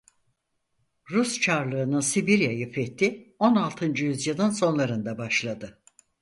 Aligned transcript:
Rus 1.11 1.39
Çarlığı'nın 1.41 1.99
Sibirya'yı 1.99 2.71
fethi 2.71 3.35
on 3.39 3.55
altıncı 3.55 4.05
yüzyılın 4.05 4.49
sonlarında 4.49 5.17
başladı. 5.17 5.81